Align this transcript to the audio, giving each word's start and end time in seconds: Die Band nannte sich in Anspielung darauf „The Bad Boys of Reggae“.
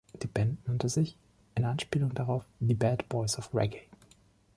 Die 0.19 0.25
Band 0.25 0.67
nannte 0.67 0.89
sich 0.89 1.15
in 1.53 1.63
Anspielung 1.63 2.15
darauf 2.15 2.43
„The 2.59 2.73
Bad 2.73 3.07
Boys 3.07 3.37
of 3.37 3.53
Reggae“. 3.53 3.83